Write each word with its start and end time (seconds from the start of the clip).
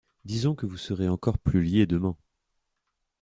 Disons 0.25 0.55
que 0.55 0.65
vous 0.65 0.77
serez 0.79 1.07
encore 1.07 1.37
plus 1.37 1.61
liée 1.61 1.85
demain. 1.85 2.17